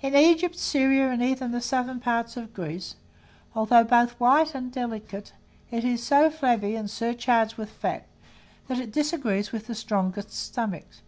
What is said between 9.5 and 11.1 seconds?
with the strongest stomachs.